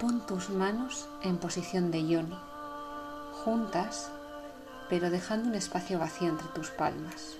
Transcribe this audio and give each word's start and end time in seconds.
Pon 0.00 0.26
tus 0.26 0.50
manos 0.50 1.08
en 1.22 1.38
posición 1.38 1.90
de 1.90 2.06
yoni, 2.06 2.38
juntas, 3.44 4.10
pero 4.90 5.08
dejando 5.08 5.48
un 5.48 5.54
espacio 5.54 5.98
vacío 5.98 6.28
entre 6.28 6.48
tus 6.48 6.68
palmas. 6.70 7.38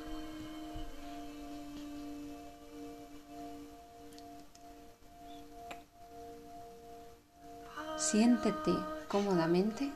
Siéntete 7.98 8.72
cómodamente 9.08 9.92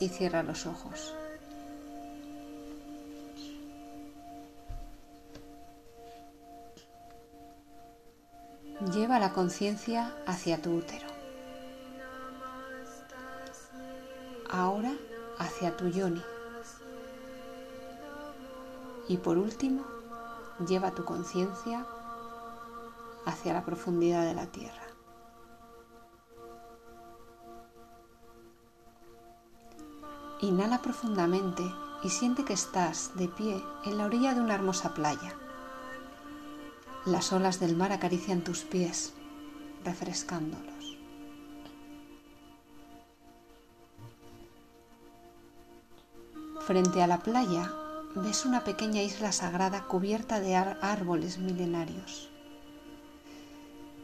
y 0.00 0.08
cierra 0.08 0.42
los 0.42 0.64
ojos. 0.64 1.14
Lleva 8.94 9.18
la 9.18 9.32
conciencia 9.32 10.14
hacia 10.24 10.62
tu 10.62 10.76
útero. 10.76 11.07
Ahora 14.50 14.92
hacia 15.38 15.76
tu 15.76 15.88
yoni. 15.88 16.22
Y 19.08 19.18
por 19.18 19.38
último, 19.38 19.84
lleva 20.66 20.94
tu 20.94 21.04
conciencia 21.04 21.86
hacia 23.26 23.52
la 23.52 23.64
profundidad 23.64 24.24
de 24.24 24.34
la 24.34 24.46
tierra. 24.46 24.82
Inhala 30.40 30.80
profundamente 30.80 31.62
y 32.02 32.10
siente 32.10 32.44
que 32.44 32.52
estás 32.52 33.16
de 33.16 33.28
pie 33.28 33.62
en 33.84 33.98
la 33.98 34.06
orilla 34.06 34.34
de 34.34 34.40
una 34.40 34.54
hermosa 34.54 34.94
playa. 34.94 35.34
Las 37.04 37.32
olas 37.32 37.60
del 37.60 37.76
mar 37.76 37.92
acarician 37.92 38.42
tus 38.42 38.62
pies, 38.62 39.12
refrescándolos. 39.84 40.67
Frente 46.68 47.02
a 47.02 47.06
la 47.06 47.20
playa 47.20 47.72
ves 48.14 48.44
una 48.44 48.62
pequeña 48.62 49.00
isla 49.00 49.32
sagrada 49.32 49.84
cubierta 49.84 50.38
de 50.38 50.54
árboles 50.54 51.38
milenarios. 51.38 52.28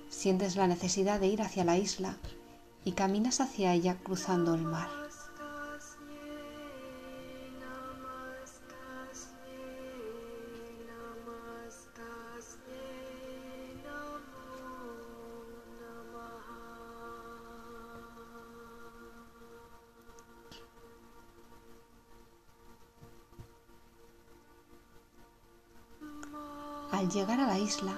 Sientes 0.09 0.57
la 0.57 0.67
necesidad 0.67 1.21
de 1.21 1.27
ir 1.27 1.43
hacia 1.43 1.67
la 1.67 1.77
isla 1.77 2.17
y 2.83 2.93
caminas 2.93 3.43
hacia 3.43 3.75
ella 3.75 3.99
cruzando 4.03 4.55
el 4.55 4.63
mar. 4.63 5.04
Al 26.95 27.11
llegar 27.11 27.41
a 27.41 27.49
la 27.49 27.59
isla, 27.59 27.93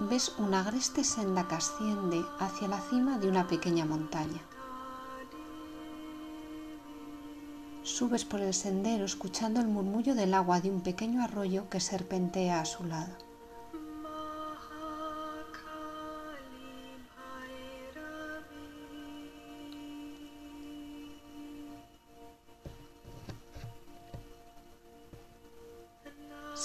ves 0.00 0.34
una 0.36 0.60
agreste 0.60 1.02
senda 1.02 1.48
que 1.48 1.54
asciende 1.54 2.22
hacia 2.38 2.68
la 2.68 2.78
cima 2.78 3.16
de 3.16 3.26
una 3.26 3.48
pequeña 3.48 3.86
montaña. 3.86 4.42
Subes 7.82 8.26
por 8.26 8.40
el 8.40 8.52
sendero 8.52 9.06
escuchando 9.06 9.62
el 9.62 9.68
murmullo 9.68 10.14
del 10.14 10.34
agua 10.34 10.60
de 10.60 10.70
un 10.70 10.82
pequeño 10.82 11.24
arroyo 11.24 11.70
que 11.70 11.80
serpentea 11.80 12.60
a 12.60 12.66
su 12.66 12.84
lado. 12.84 13.23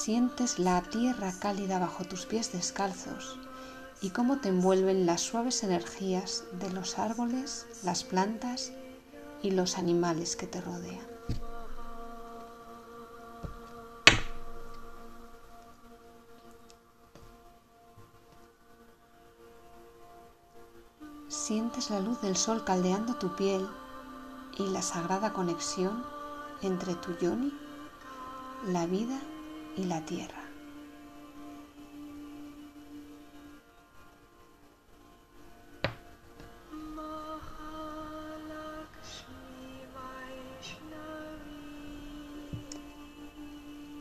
Sientes 0.01 0.59
la 0.59 0.81
tierra 0.81 1.33
cálida 1.41 1.77
bajo 1.77 2.05
tus 2.05 2.25
pies 2.25 2.53
descalzos 2.53 3.37
y 3.99 4.11
cómo 4.11 4.39
te 4.39 4.47
envuelven 4.47 5.05
las 5.05 5.19
suaves 5.19 5.61
energías 5.61 6.45
de 6.53 6.71
los 6.71 6.97
árboles, 6.97 7.67
las 7.83 8.05
plantas 8.05 8.71
y 9.43 9.51
los 9.51 9.77
animales 9.77 10.37
que 10.37 10.47
te 10.47 10.61
rodean. 10.61 11.05
Sientes 21.27 21.89
la 21.89 21.99
luz 21.99 22.21
del 22.21 22.37
sol 22.37 22.63
caldeando 22.63 23.15
tu 23.15 23.35
piel 23.35 23.67
y 24.57 24.69
la 24.69 24.81
sagrada 24.81 25.33
conexión 25.33 26.05
entre 26.61 26.95
tu 26.95 27.17
yoni, 27.17 27.53
la 28.65 28.85
vida 28.85 29.19
y 29.19 29.38
la 29.87 30.05
tierra. 30.05 30.43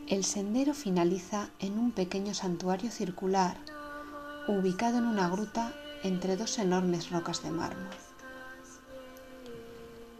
El 0.08 0.24
sendero 0.24 0.72
finaliza 0.72 1.50
en 1.58 1.78
un 1.78 1.92
pequeño 1.92 2.32
santuario 2.32 2.90
circular 2.90 3.58
ubicado 4.48 4.96
en 4.96 5.04
una 5.04 5.28
gruta 5.28 5.74
entre 6.02 6.38
dos 6.38 6.58
enormes 6.58 7.10
rocas 7.10 7.42
de 7.42 7.50
mármol. 7.50 7.90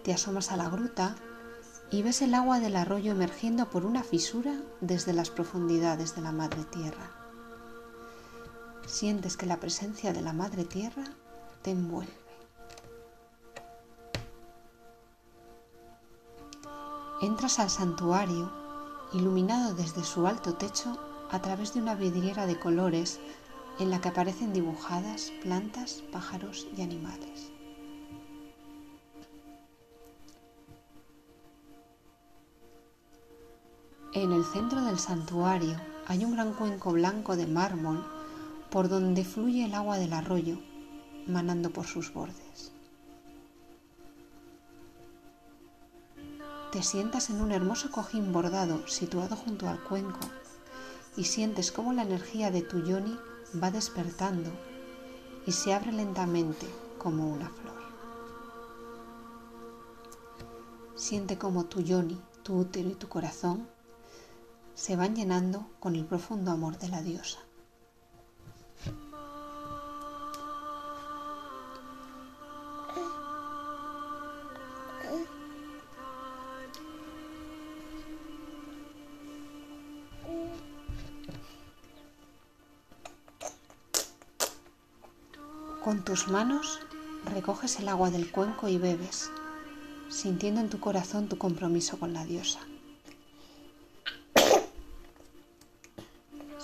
Te 0.05 0.13
asomas 0.13 0.53
a 0.53 0.59
la 0.59 0.69
gruta 0.69 1.17
y 1.91 2.03
ves 2.03 2.23
el 2.23 2.35
agua 2.35 2.61
del 2.61 2.77
arroyo 2.77 3.13
emergiendo 3.13 3.71
por 3.71 3.87
una 3.87 4.03
fisura 4.03 4.55
desde 4.81 5.13
las 5.13 5.31
profundidades 5.31 6.15
de 6.15 6.23
la 6.23 6.33
madre 6.33 6.65
tierra. 6.65 7.11
Sientes 8.87 9.37
que 9.37 9.47
la 9.47 9.59
presencia 9.59 10.13
de 10.13 10.21
la 10.21 10.33
madre 10.33 10.65
tierra 10.65 11.05
te 11.63 11.71
envuelve. 11.71 12.13
Entras 17.21 17.59
al 17.59 17.71
santuario, 17.71 18.53
iluminado 19.13 19.75
desde 19.75 20.05
su 20.05 20.27
alto 20.27 20.55
techo 20.55 20.99
a 21.31 21.41
través 21.43 21.75
de 21.75 21.81
una 21.81 21.95
vidriera 21.95 22.47
de 22.47 22.59
colores 22.59 23.19
en 23.79 23.91
la 23.91 24.01
que 24.01 24.09
aparecen 24.09 24.53
dibujadas 24.53 25.33
plantas, 25.43 26.03
pájaros 26.13 26.67
y 26.77 26.83
animales. 26.83 27.58
En 34.21 34.33
el 34.33 34.45
centro 34.45 34.83
del 34.83 34.99
santuario 34.99 35.77
hay 36.09 36.25
un 36.25 36.33
gran 36.33 36.53
cuenco 36.53 36.91
blanco 36.91 37.37
de 37.37 37.47
mármol 37.47 38.05
por 38.69 38.89
donde 38.89 39.25
fluye 39.25 39.65
el 39.65 39.75
agua 39.75 39.97
del 39.97 40.13
arroyo, 40.13 40.59
manando 41.29 41.71
por 41.71 41.87
sus 41.87 42.13
bordes. 42.13 42.73
Te 46.73 46.83
sientas 46.83 47.31
en 47.31 47.41
un 47.41 47.53
hermoso 47.53 47.93
cojín 47.93 48.33
bordado 48.33 48.85
situado 48.89 49.37
junto 49.37 49.69
al 49.69 49.81
cuenco 49.85 50.19
y 51.17 51.23
sientes 51.23 51.71
cómo 51.71 51.93
la 51.93 52.03
energía 52.03 52.51
de 52.51 52.63
tu 52.63 52.83
yoni 52.85 53.17
va 53.63 53.71
despertando 53.71 54.51
y 55.47 55.53
se 55.53 55.73
abre 55.73 55.93
lentamente 55.93 56.67
como 56.99 57.33
una 57.33 57.51
flor. 57.51 57.79
Siente 60.97 61.39
como 61.39 61.67
tu 61.67 61.83
yoni, 61.83 62.21
tu 62.43 62.59
útero 62.59 62.89
y 62.89 62.95
tu 62.95 63.09
corazón 63.09 63.78
se 64.79 64.95
van 64.95 65.17
llenando 65.17 65.69
con 65.81 65.97
el 65.97 66.05
profundo 66.05 66.53
amor 66.53 66.79
de 66.79 66.89
la 66.89 67.03
diosa. 67.03 67.41
Con 85.83 86.05
tus 86.05 86.29
manos 86.29 86.79
recoges 87.25 87.81
el 87.81 87.89
agua 87.89 88.11
del 88.11 88.31
cuenco 88.31 88.69
y 88.69 88.79
bebes, 88.79 89.29
sintiendo 90.09 90.61
en 90.61 90.71
tu 90.71 90.79
corazón 90.79 91.29
tu 91.29 91.37
compromiso 91.37 91.99
con 91.99 92.13
la 92.13 92.25
diosa. 92.25 92.61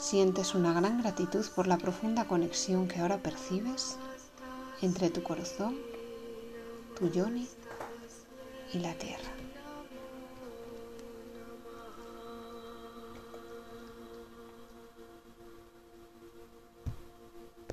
Sientes 0.05 0.55
una 0.55 0.75
gran 0.75 1.01
gratitud 1.01 1.47
por 1.55 1.67
la 1.67 1.79
profunda 1.79 2.27
conexión 2.27 2.89
que 2.89 3.01
ahora 3.01 3.23
percibes 3.23 3.97
entre 4.83 5.09
tu 5.09 5.23
corazón, 5.23 5.79
tu 6.99 7.11
yoni 7.11 7.49
y 8.75 8.81
la 8.81 8.93
tierra. 8.99 9.34